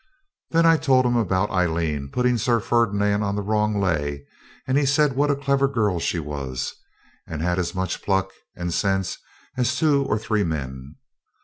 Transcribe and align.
Then 0.49 0.65
I 0.65 0.77
told 0.77 1.05
him 1.05 1.15
about 1.15 1.51
Aileen 1.51 2.09
putting 2.11 2.39
Sir 2.39 2.59
Ferdinand 2.59 3.21
on 3.21 3.35
the 3.35 3.43
wrong 3.43 3.79
lay, 3.79 4.25
and 4.67 4.75
he 4.75 4.83
said 4.83 5.15
what 5.15 5.29
a 5.29 5.35
clever 5.35 5.67
girl 5.67 5.99
she 5.99 6.17
was, 6.17 6.73
and 7.27 7.43
had 7.43 7.59
as 7.59 7.75
much 7.75 8.01
pluck 8.01 8.31
and 8.55 8.73
sense 8.73 9.19
as 9.57 9.75
two 9.75 10.03
or 10.05 10.17
three 10.17 10.43
men. 10.43 10.95